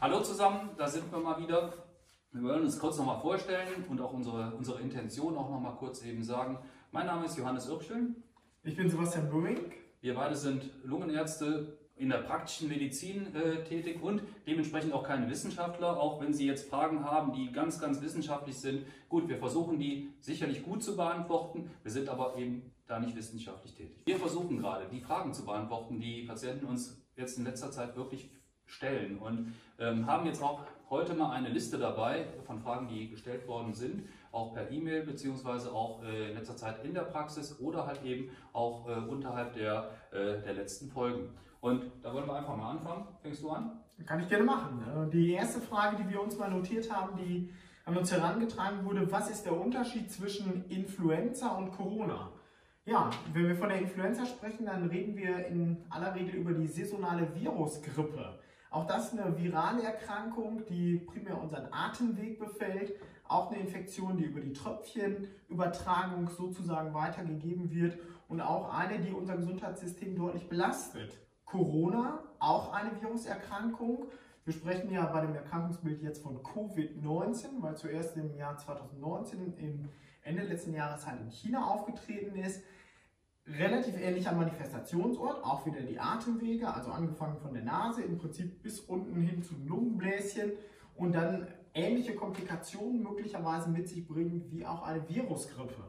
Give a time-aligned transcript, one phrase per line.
[0.00, 1.72] Hallo zusammen, da sind wir mal wieder.
[2.30, 6.22] Wir wollen uns kurz nochmal vorstellen und auch unsere, unsere Intention auch nochmal kurz eben
[6.22, 6.58] sagen.
[6.92, 8.14] Mein Name ist Johannes Irpschel.
[8.64, 9.72] Ich bin Sebastian Böhming.
[10.02, 15.98] Wir beide sind Lungenärzte in der praktischen Medizin äh, tätig und dementsprechend auch keine Wissenschaftler,
[15.98, 18.84] auch wenn Sie jetzt Fragen haben, die ganz, ganz wissenschaftlich sind.
[19.08, 23.74] Gut, wir versuchen die sicherlich gut zu beantworten, wir sind aber eben da nicht wissenschaftlich
[23.74, 24.02] tätig.
[24.04, 28.30] Wir versuchen gerade, die Fragen zu beantworten, die Patienten uns jetzt in letzter Zeit wirklich
[28.66, 30.60] stellen und ähm, haben jetzt auch
[30.90, 35.72] heute mal eine Liste dabei von Fragen, die gestellt worden sind, auch per E-Mail beziehungsweise
[35.72, 39.90] auch äh, in letzter Zeit in der Praxis oder halt eben auch äh, unterhalb der,
[40.12, 41.30] äh, der letzten Folgen.
[41.60, 43.08] Und da wollen wir einfach mal anfangen.
[43.22, 43.80] Fängst du an?
[44.04, 45.10] Kann ich gerne machen.
[45.10, 47.50] Die erste Frage, die wir uns mal notiert haben, die
[47.86, 52.30] an uns herangetragen wurde, was ist der Unterschied zwischen Influenza und Corona?
[52.86, 56.68] Ja, wenn wir von der Influenza sprechen, dann reden wir in aller Regel über die
[56.68, 58.38] saisonale Virusgrippe.
[58.70, 62.92] Auch das ist eine virale Erkrankung, die primär unseren Atemweg befällt.
[63.26, 69.36] Auch eine Infektion, die über die Tröpfchenübertragung sozusagen weitergegeben wird und auch eine, die unser
[69.36, 71.18] Gesundheitssystem deutlich belastet.
[71.44, 74.06] Corona, auch eine Viruserkrankung.
[74.44, 79.88] Wir sprechen ja bei dem Erkrankungsbild jetzt von Covid-19, weil zuerst im Jahr 2019, im
[80.22, 82.62] Ende letzten Jahres halt in China aufgetreten ist
[83.46, 88.80] relativ ähnlicher Manifestationsort, auch wieder die Atemwege, also angefangen von der Nase im Prinzip bis
[88.80, 90.52] unten hin zum Lungenbläschen
[90.96, 95.84] und dann ähnliche Komplikationen möglicherweise mit sich bringen wie auch eine Virusgrippe.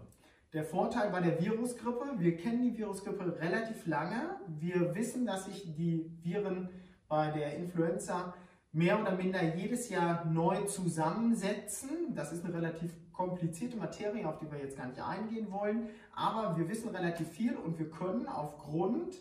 [0.53, 4.37] Der Vorteil bei der Virusgrippe, wir kennen die Virusgrippe relativ lange.
[4.47, 6.69] Wir wissen, dass sich die Viren
[7.07, 8.33] bei der Influenza
[8.77, 12.13] mehr oder minder jedes Jahr neu zusammensetzen.
[12.13, 15.89] Das ist eine relativ komplizierte Materie, auf die wir jetzt gar nicht eingehen wollen.
[16.15, 19.15] Aber wir wissen relativ viel und wir können aufgrund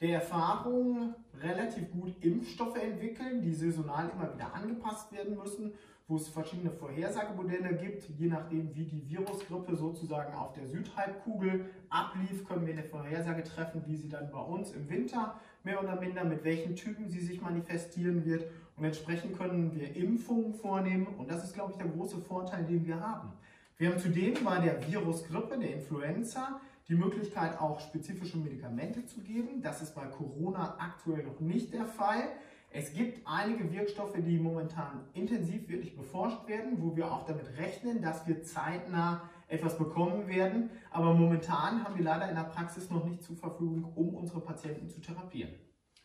[0.00, 5.72] der Erfahrung relativ gut Impfstoffe entwickeln, die saisonal immer wieder angepasst werden müssen,
[6.06, 8.04] wo es verschiedene Vorhersagemodelle gibt.
[8.16, 13.82] Je nachdem, wie die Virusgrippe sozusagen auf der Südhalbkugel ablief, können wir eine Vorhersage treffen,
[13.86, 17.40] wie sie dann bei uns im Winter mehr oder minder, mit welchen Typen sie sich
[17.40, 18.44] manifestieren wird.
[18.80, 21.06] Und entsprechend können wir Impfungen vornehmen.
[21.18, 23.30] Und das ist, glaube ich, der große Vorteil, den wir haben.
[23.76, 29.60] Wir haben zudem bei der Virusgrippe, der Influenza, die Möglichkeit, auch spezifische Medikamente zu geben.
[29.60, 32.22] Das ist bei Corona aktuell noch nicht der Fall.
[32.70, 38.00] Es gibt einige Wirkstoffe, die momentan intensiv wirklich beforscht werden, wo wir auch damit rechnen,
[38.00, 40.70] dass wir zeitnah etwas bekommen werden.
[40.90, 44.88] Aber momentan haben wir leider in der Praxis noch nicht zur Verfügung, um unsere Patienten
[44.88, 45.52] zu therapieren.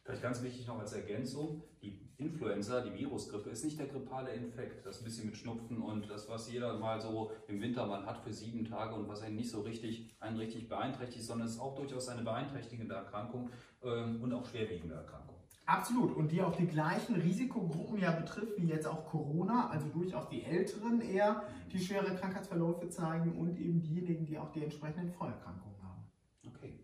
[0.05, 4.85] Vielleicht ganz wichtig noch als Ergänzung, die Influenza, die Virusgrippe, ist nicht der grippale Infekt.
[4.85, 8.05] Das ist ein bisschen mit Schnupfen und das, was jeder mal so im Winter mal
[8.05, 11.55] hat für sieben Tage und was einen nicht so richtig, einen richtig beeinträchtigt, sondern es
[11.55, 13.49] ist auch durchaus eine beeinträchtigende Erkrankung
[13.83, 15.37] ähm, und auch schwerwiegende Erkrankung.
[15.65, 16.15] Absolut.
[16.15, 20.43] Und die auch die gleichen Risikogruppen ja betrifft, wie jetzt auch Corona, also durchaus die
[20.43, 21.41] Älteren eher,
[21.71, 26.05] die schwere Krankheitsverläufe zeigen und eben diejenigen, die auch die entsprechenden Vorerkrankungen haben.
[26.45, 26.79] Okay.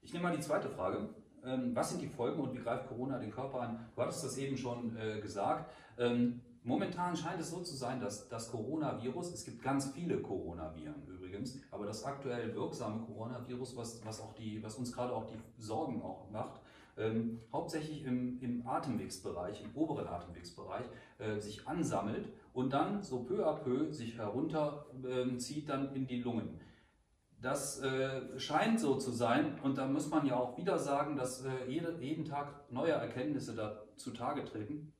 [0.00, 1.10] Ich nehme mal die zweite Frage.
[1.44, 3.88] Ähm, was sind die Folgen und wie greift Corona den Körper an?
[3.94, 5.70] Du hattest das eben schon äh, gesagt.
[5.98, 11.06] Ähm, momentan scheint es so zu sein, dass das Coronavirus, es gibt ganz viele Coronaviren
[11.06, 15.38] übrigens, aber das aktuell wirksame Coronavirus, was, was, auch die, was uns gerade auch die
[15.62, 16.60] Sorgen auch macht,
[16.98, 20.84] ähm, hauptsächlich im, im, Atemwegsbereich, im oberen Atemwegsbereich,
[21.18, 26.20] äh, sich ansammelt und dann so peu à peu sich herunterzieht äh, dann in die
[26.20, 26.60] Lungen.
[27.40, 31.44] Das äh, scheint so zu sein und da muss man ja auch wieder sagen, dass
[31.44, 34.92] äh, jede, jeden Tag neue Erkenntnisse da zutage treten.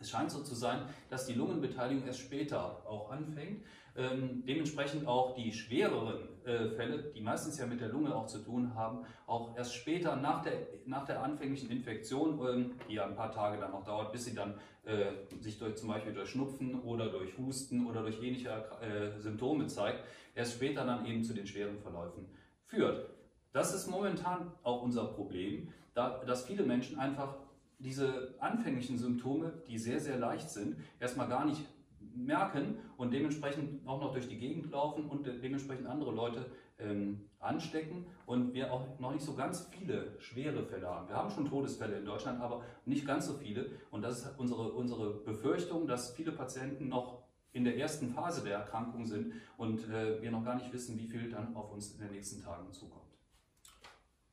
[0.00, 3.62] Es scheint so zu sein, dass die Lungenbeteiligung erst später auch anfängt.
[3.96, 8.38] Ähm, dementsprechend auch die schwereren äh, Fälle, die meistens ja mit der Lunge auch zu
[8.38, 10.52] tun haben, auch erst später nach der,
[10.86, 14.34] nach der anfänglichen Infektion, ähm, die ja ein paar Tage dann noch dauert, bis sie
[14.34, 18.48] dann äh, sich durch, zum Beispiel durch Schnupfen oder durch Husten oder durch ähnliche
[18.80, 22.26] äh, Symptome zeigt, erst später dann eben zu den schweren Verläufen
[22.66, 23.10] führt.
[23.52, 27.34] Das ist momentan auch unser Problem, da, dass viele Menschen einfach
[27.80, 31.64] diese anfänglichen Symptome, die sehr, sehr leicht sind, erstmal gar nicht
[32.14, 36.46] merken und dementsprechend auch noch durch die Gegend laufen und dementsprechend andere Leute
[36.78, 41.08] ähm, anstecken und wir auch noch nicht so ganz viele schwere Fälle haben.
[41.08, 44.72] Wir haben schon Todesfälle in Deutschland, aber nicht ganz so viele und das ist unsere,
[44.72, 47.22] unsere Befürchtung, dass viele Patienten noch
[47.52, 51.06] in der ersten Phase der Erkrankung sind und äh, wir noch gar nicht wissen, wie
[51.06, 53.00] viel dann auf uns in den nächsten Tagen zukommt.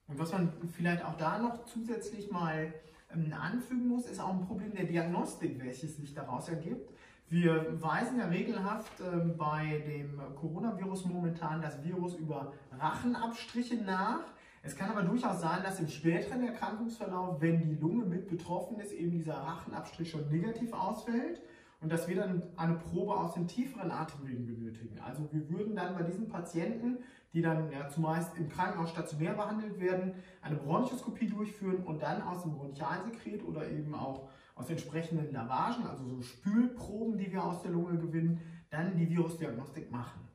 [0.08, 2.74] Und was man vielleicht auch da noch zusätzlich mal
[3.10, 6.92] anfügen muss, ist auch ein Problem der Diagnostik, welches sich daraus ergibt.
[7.30, 14.22] Wir weisen ja regelhaft äh, bei dem Coronavirus momentan das Virus über Rachenabstriche nach.
[14.64, 18.94] Es kann aber durchaus sein, dass im späteren Erkrankungsverlauf, wenn die Lunge mit betroffen ist,
[18.94, 21.42] eben dieser Rachenabstrich schon negativ ausfällt
[21.80, 25.00] und dass wir dann eine Probe aus den tieferen Atemwegen benötigen.
[25.00, 26.98] Also wir würden dann bei diesen Patienten,
[27.34, 32.42] die dann ja zumeist im Krankenhaus stationär behandelt werden, eine Bronchoskopie durchführen und dann aus
[32.42, 37.72] dem Bronchialsekret oder eben auch aus entsprechenden Lavagen, also so Spülproben, die wir aus der
[37.72, 38.42] Lunge gewinnen,
[38.72, 40.28] dann die Virusdiagnostik machen.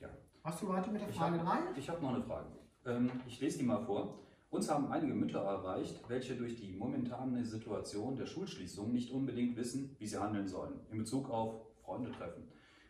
[0.00, 0.08] Ja.
[0.42, 1.58] Machst du weiter mit der Frage 3?
[1.76, 2.46] Ich habe hab noch eine Frage.
[2.86, 4.18] Ähm, ich lese die mal vor.
[4.54, 9.96] Uns haben einige Mütter erreicht, welche durch die momentane Situation der Schulschließung nicht unbedingt wissen,
[9.98, 12.44] wie sie handeln sollen in Bezug auf Freunde treffen.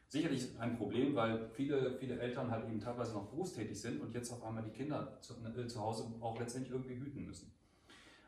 [0.08, 4.30] Sicherlich ein Problem, weil viele, viele Eltern halt eben teilweise noch berufstätig sind und jetzt
[4.30, 7.50] auf einmal die Kinder zu, äh, zu Hause auch letztendlich irgendwie hüten müssen.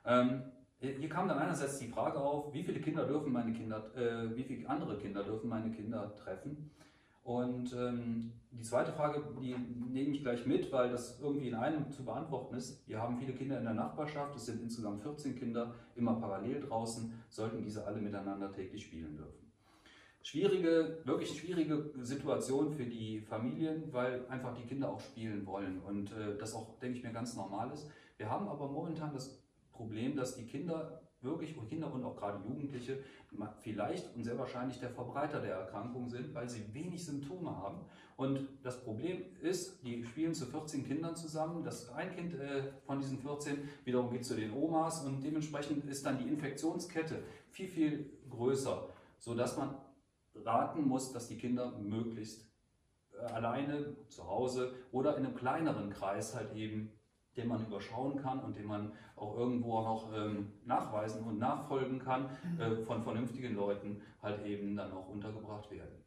[0.06, 0.44] Ähm,
[0.80, 4.44] hier kam dann einerseits die Frage auf, wie viele Kinder dürfen meine Kinder, äh, wie
[4.44, 6.70] viele andere Kinder dürfen meine Kinder treffen?
[7.26, 11.90] Und ähm, die zweite Frage, die nehme ich gleich mit, weil das irgendwie in einem
[11.90, 12.86] zu beantworten ist.
[12.86, 17.12] Wir haben viele Kinder in der Nachbarschaft, es sind insgesamt 14 Kinder, immer parallel draußen,
[17.28, 19.50] sollten diese alle miteinander täglich spielen dürfen.
[20.22, 26.12] Schwierige, wirklich schwierige Situation für die Familien, weil einfach die Kinder auch spielen wollen und
[26.12, 27.90] äh, das auch, denke ich mir, ganz normal ist.
[28.18, 29.42] Wir haben aber momentan das
[29.72, 32.98] Problem, dass die Kinder wirklich, Kinder und auch gerade Jugendliche,
[33.60, 37.80] vielleicht und sehr wahrscheinlich der Verbreiter der Erkrankung sind, weil sie wenig Symptome haben.
[38.16, 41.62] Und das Problem ist, die spielen zu 14 Kindern zusammen.
[41.62, 46.06] Das ein Kind äh, von diesen 14 wiederum geht zu den Omas und dementsprechend ist
[46.06, 48.88] dann die Infektionskette viel, viel größer,
[49.18, 49.74] sodass man
[50.34, 52.46] raten muss, dass die Kinder möglichst
[53.12, 56.92] äh, alleine zu Hause oder in einem kleineren Kreis halt eben
[57.36, 62.30] den man überschauen kann und den man auch irgendwo noch ähm, nachweisen und nachfolgen kann,
[62.44, 62.60] mhm.
[62.60, 66.02] äh, von vernünftigen Leuten halt eben dann auch untergebracht werden.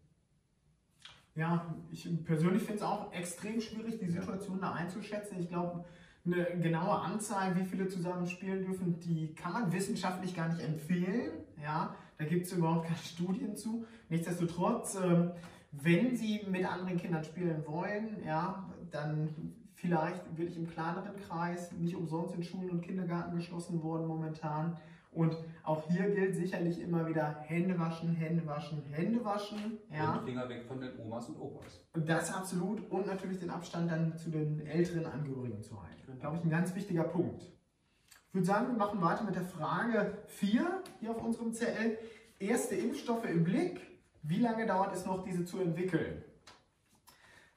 [1.35, 4.69] Ja, ich persönlich finde es auch extrem schwierig, die Situation ja.
[4.69, 5.39] da einzuschätzen.
[5.39, 5.85] Ich glaube,
[6.25, 11.31] eine genaue Anzahl, wie viele zusammen spielen dürfen, die kann man wissenschaftlich gar nicht empfehlen.
[11.61, 13.85] Ja, da gibt es überhaupt keine Studien zu.
[14.09, 15.29] Nichtsdestotrotz, äh,
[15.71, 21.95] wenn Sie mit anderen Kindern spielen wollen, ja, dann vielleicht wirklich im kleineren Kreis, nicht
[21.95, 24.77] umsonst in Schulen und Kindergarten geschlossen worden momentan.
[25.11, 29.79] Und auch hier gilt sicherlich immer wieder Hände waschen, Hände waschen, Hände waschen.
[29.91, 30.17] Ja.
[30.17, 31.83] Und Finger weg von den Omas und Opas.
[31.93, 32.89] Das absolut.
[32.91, 36.03] Und natürlich den Abstand dann zu den älteren Angehörigen zu halten.
[36.05, 36.19] Genau.
[36.19, 37.41] Glaube ich, ein ganz wichtiger Punkt.
[38.27, 41.97] Ich würde sagen, wir machen weiter mit der Frage 4 hier auf unserem CL.
[42.37, 43.81] Erste Impfstoffe im Blick.
[44.21, 46.23] Wie lange dauert es noch, diese zu entwickeln?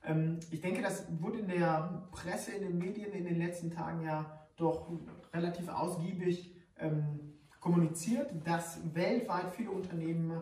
[0.05, 4.05] Ähm, ich denke, das wurde in der Presse, in den Medien in den letzten Tagen
[4.05, 4.91] ja doch
[5.33, 10.33] relativ ausgiebig ähm, kommuniziert, dass weltweit viele Unternehmen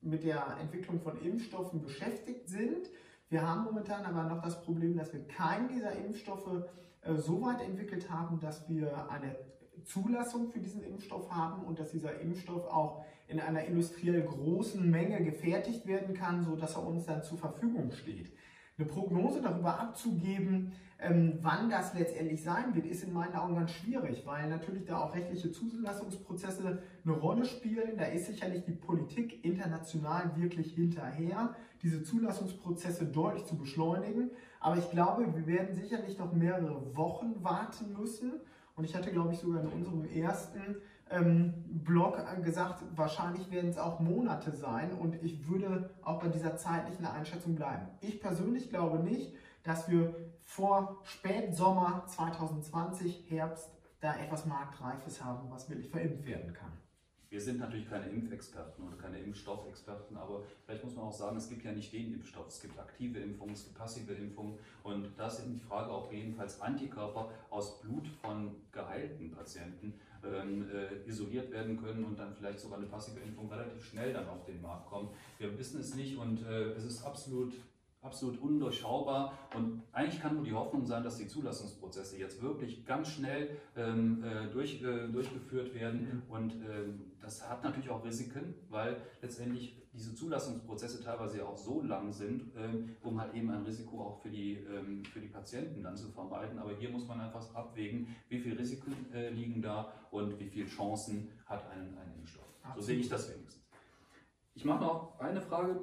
[0.00, 2.88] mit der Entwicklung von Impfstoffen beschäftigt sind.
[3.28, 6.64] Wir haben momentan aber noch das Problem, dass wir keinen dieser Impfstoffe
[7.02, 9.36] äh, so weit entwickelt haben, dass wir eine
[9.84, 15.22] Zulassung für diesen Impfstoff haben und dass dieser Impfstoff auch in einer industriell großen Menge
[15.22, 18.32] gefertigt werden kann, sodass er uns dann zur Verfügung steht.
[18.78, 23.72] Eine Prognose darüber abzugeben, ähm, wann das letztendlich sein wird, ist in meinen Augen ganz
[23.72, 27.96] schwierig, weil natürlich da auch rechtliche Zulassungsprozesse eine Rolle spielen.
[27.96, 34.30] Da ist sicherlich die Politik international wirklich hinterher, diese Zulassungsprozesse deutlich zu beschleunigen.
[34.60, 38.32] Aber ich glaube, wir werden sicherlich noch mehrere Wochen warten müssen.
[38.74, 40.76] Und ich hatte, glaube ich, sogar in unserem ersten
[41.10, 46.56] ähm, Blog gesagt, wahrscheinlich werden es auch Monate sein und ich würde auch bei dieser
[46.56, 47.86] zeitlichen Einschätzung bleiben.
[48.00, 55.68] Ich persönlich glaube nicht, dass wir vor Spätsommer 2020, Herbst, da etwas Marktreifes haben, was
[55.68, 56.72] wirklich verimpft werden kann.
[57.30, 61.48] Wir sind natürlich keine Impfexperten oder keine Impfstoffexperten, aber vielleicht muss man auch sagen, es
[61.48, 62.48] gibt ja nicht den Impfstoff.
[62.48, 66.60] Es gibt aktive Impfungen, es gibt passive Impfungen und da ist die Frage auch jedenfalls
[66.60, 69.92] Antikörper aus Blut von geheilten Patienten
[70.24, 74.26] ähm, äh, isoliert werden können und dann vielleicht sogar eine passive Impfung relativ schnell dann
[74.28, 75.10] auf den Markt kommt.
[75.38, 77.52] Wir wissen es nicht und äh, es ist absolut
[78.02, 83.08] absolut undurchschaubar und eigentlich kann nur die Hoffnung sein, dass die Zulassungsprozesse jetzt wirklich ganz
[83.08, 88.96] schnell ähm, äh, durch, äh, durchgeführt werden und ähm, das hat natürlich auch Risiken, weil
[89.20, 94.00] letztendlich diese Zulassungsprozesse teilweise ja auch so lang sind, ähm, um halt eben ein Risiko
[94.00, 96.58] auch für die, ähm, für die Patienten dann zu vermeiden.
[96.58, 100.66] Aber hier muss man einfach abwägen, wie viele Risiken äh, liegen da und wie viele
[100.66, 102.44] Chancen hat ein, ein Impfstoff.
[102.76, 103.64] So sehe ich das wenigstens.
[104.54, 105.82] Ich mache noch eine Frage.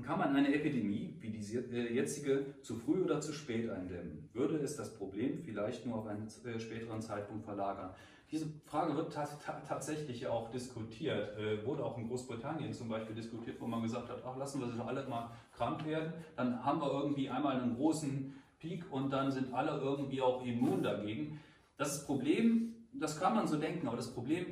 [0.00, 4.30] Kann man eine Epidemie wie die äh, jetzige zu früh oder zu spät eindämmen?
[4.32, 7.94] Würde es das Problem vielleicht nur auf einen äh, späteren Zeitpunkt verlagern?
[8.30, 13.66] Diese Frage wird tatsächlich auch diskutiert, äh, wurde auch in Großbritannien zum Beispiel diskutiert, wo
[13.66, 16.90] man gesagt hat, ach lassen wir sie doch alle mal krank werden, dann haben wir
[16.90, 21.38] irgendwie einmal einen großen Peak und dann sind alle irgendwie auch immun dagegen.
[21.76, 24.46] Das Problem, das kann man so denken, aber das Problem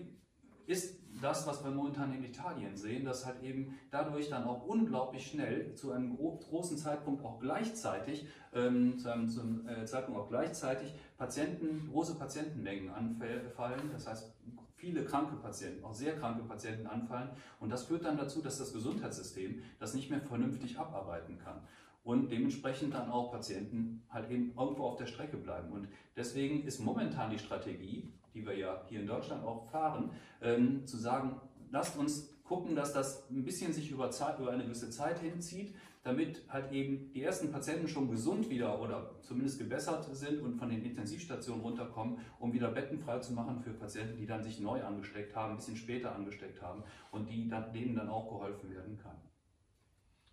[0.67, 5.27] ist das, was wir momentan in Italien sehen, dass halt eben dadurch dann auch unglaublich
[5.27, 10.95] schnell zu einem großen Zeitpunkt auch gleichzeitig, ähm, zu einem, zum äh, Zeitpunkt auch gleichzeitig
[11.17, 13.91] Patienten, große Patientenmengen anfallen.
[13.93, 14.33] Das heißt,
[14.75, 17.31] viele kranke Patienten, auch sehr kranke Patienten anfallen.
[17.61, 21.61] Und das führt dann dazu, dass das Gesundheitssystem das nicht mehr vernünftig abarbeiten kann.
[22.03, 25.71] Und dementsprechend dann auch Patienten halt eben irgendwo auf der Strecke bleiben.
[25.73, 30.87] Und deswegen ist momentan die Strategie, die wir ja hier in Deutschland auch fahren, ähm,
[30.87, 31.41] zu sagen,
[31.71, 35.75] lasst uns gucken, dass das ein bisschen sich über, Zeit, über eine gewisse Zeit hinzieht,
[36.03, 40.71] damit halt eben die ersten Patienten schon gesund wieder oder zumindest gebessert sind und von
[40.71, 44.83] den Intensivstationen runterkommen, um wieder Betten frei zu machen für Patienten, die dann sich neu
[44.83, 48.97] angesteckt haben, ein bisschen später angesteckt haben und die dann, denen dann auch geholfen werden
[48.97, 49.17] kann.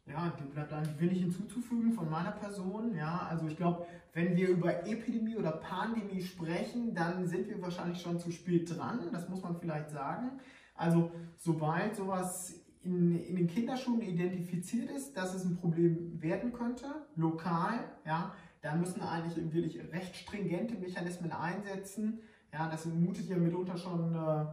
[0.10, 2.96] Ja, dem bleibt eigentlich wenig hinzuzufügen von meiner Person.
[2.96, 8.02] Ja, also ich glaube, wenn wir über Epidemie oder Pandemie sprechen, dann sind wir wahrscheinlich
[8.02, 9.02] schon zu spät dran.
[9.12, 10.40] Das muss man vielleicht sagen.
[10.76, 16.86] Also sobald sowas in, in den Kinderschuhen identifiziert ist, dass es ein Problem werden könnte,
[17.16, 22.20] lokal, ja, da müssen eigentlich wirklich recht stringente Mechanismen einsetzen.
[22.54, 24.46] Ja, das mutet ja mitunter schon, äh,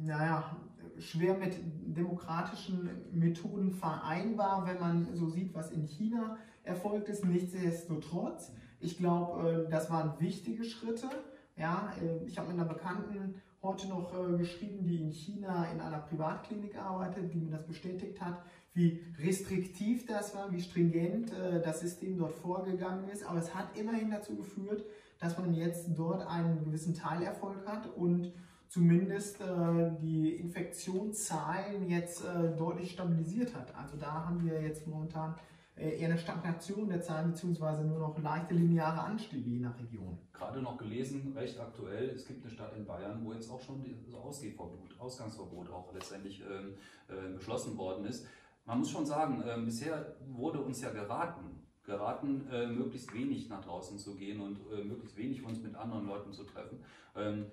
[0.00, 0.56] naja,
[1.00, 1.54] schwer mit
[1.96, 7.24] demokratischen Methoden vereinbar, wenn man so sieht, was in China erfolgt ist.
[7.24, 11.08] Nichtsdestotrotz, ich glaube, äh, das waren wichtige Schritte.
[11.56, 15.80] Ja, äh, ich habe mit einer Bekannten heute noch äh, geschrieben, die in China in
[15.80, 18.42] einer Privatklinik arbeitet, die mir das bestätigt hat,
[18.74, 21.32] wie restriktiv das war, wie stringent
[21.64, 23.24] das System dort vorgegangen ist.
[23.24, 24.84] Aber es hat immerhin dazu geführt,
[25.18, 28.32] dass man jetzt dort einen gewissen Teilerfolg hat und
[28.68, 33.74] zumindest äh, die Infektionszahlen jetzt äh, deutlich stabilisiert hat.
[33.74, 35.34] Also da haben wir jetzt momentan
[35.76, 40.18] äh, eher eine Stagnation der Zahlen beziehungsweise nur noch leichte lineare Anstiege je nach Region.
[40.32, 43.82] Gerade noch gelesen, recht aktuell, es gibt eine Stadt in Bayern, wo jetzt auch schon
[44.04, 46.74] das Ausgehverbot, Ausgangsverbot auch letztendlich ähm,
[47.08, 48.26] äh, beschlossen worden ist.
[48.66, 53.64] Man muss schon sagen, äh, bisher wurde uns ja geraten, geraten, äh, möglichst wenig nach
[53.64, 56.80] draußen zu gehen und äh, möglichst wenig uns mit anderen Leuten zu treffen.
[57.16, 57.46] Ähm,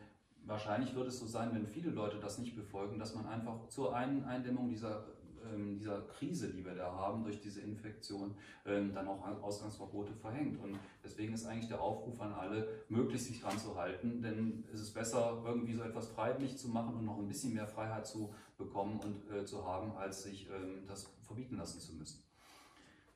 [0.46, 3.96] wahrscheinlich wird es so sein, wenn viele Leute das nicht befolgen, dass man einfach zur
[3.96, 5.06] einen Eindämmung dieser,
[5.54, 8.36] ähm, dieser Krise, die wir da haben, durch diese Infektion,
[8.66, 10.62] ähm, dann auch Ausgangsverbote verhängt.
[10.64, 14.82] Und deswegen ist eigentlich der Aufruf an alle, möglichst sich dran zu halten, denn es
[14.82, 18.34] ist besser, irgendwie so etwas freiwillig zu machen und noch ein bisschen mehr Freiheit zu
[18.58, 22.24] bekommen und äh, zu haben, als sich ähm, das verbieten lassen zu müssen.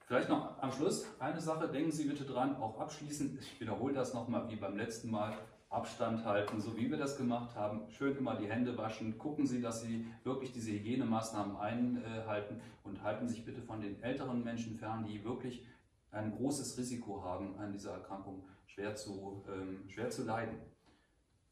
[0.09, 4.15] Vielleicht noch am Schluss eine Sache, denken Sie bitte dran, auch abschließend, ich wiederhole das
[4.15, 5.37] nochmal wie beim letzten Mal,
[5.69, 7.89] Abstand halten, so wie wir das gemacht haben.
[7.91, 9.17] Schön immer die Hände waschen.
[9.19, 14.43] Gucken Sie, dass Sie wirklich diese Hygienemaßnahmen einhalten und halten sich bitte von den älteren
[14.43, 15.63] Menschen fern, die wirklich
[16.11, 20.57] ein großes Risiko haben, an dieser Erkrankung schwer zu, ähm, schwer zu leiden.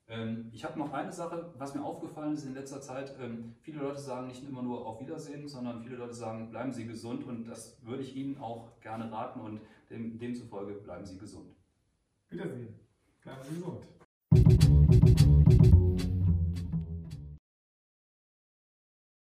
[0.10, 3.16] Ähm, ich habe noch eine Sache, was mir aufgefallen ist in letzter Zeit.
[3.20, 6.88] Ähm, viele Leute sagen nicht immer nur auf Wiedersehen, sondern viele Leute sagen, bleiben Sie
[6.88, 11.54] gesund und das würde ich Ihnen auch gerne raten und dem, demzufolge bleiben Sie gesund.
[12.30, 12.74] Wiedersehen.
[13.22, 13.86] Bleiben Sie gesund.
[14.88, 16.17] どこ?